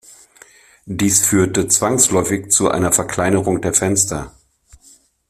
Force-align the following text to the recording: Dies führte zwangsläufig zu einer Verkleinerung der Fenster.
Dies 0.87 1.23
führte 1.27 1.67
zwangsläufig 1.67 2.49
zu 2.49 2.71
einer 2.71 2.91
Verkleinerung 2.91 3.61
der 3.61 3.75
Fenster. 3.75 4.31